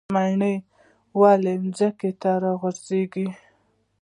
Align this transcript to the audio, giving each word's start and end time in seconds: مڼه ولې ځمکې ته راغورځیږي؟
مڼه 0.13 0.51
ولې 1.19 1.53
ځمکې 1.77 2.11
ته 2.21 2.31
راغورځیږي؟ 2.43 3.27